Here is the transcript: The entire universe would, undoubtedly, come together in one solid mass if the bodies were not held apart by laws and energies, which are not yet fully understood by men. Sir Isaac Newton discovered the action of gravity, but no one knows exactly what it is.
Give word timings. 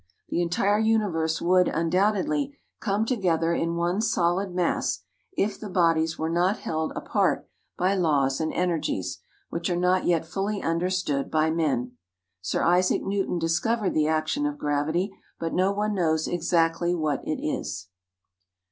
The 0.29 0.41
entire 0.41 0.79
universe 0.79 1.43
would, 1.43 1.67
undoubtedly, 1.67 2.57
come 2.79 3.05
together 3.05 3.53
in 3.53 3.75
one 3.75 4.01
solid 4.01 4.49
mass 4.51 5.01
if 5.37 5.59
the 5.59 5.69
bodies 5.69 6.17
were 6.17 6.27
not 6.27 6.57
held 6.57 6.91
apart 6.95 7.47
by 7.77 7.93
laws 7.93 8.41
and 8.41 8.51
energies, 8.51 9.19
which 9.51 9.69
are 9.69 9.75
not 9.75 10.07
yet 10.07 10.25
fully 10.25 10.59
understood 10.59 11.29
by 11.29 11.51
men. 11.51 11.97
Sir 12.41 12.63
Isaac 12.63 13.03
Newton 13.03 13.37
discovered 13.37 13.93
the 13.93 14.07
action 14.07 14.47
of 14.47 14.57
gravity, 14.57 15.11
but 15.39 15.53
no 15.53 15.71
one 15.71 15.93
knows 15.93 16.27
exactly 16.27 16.95
what 16.95 17.23
it 17.27 17.39
is. 17.39 17.89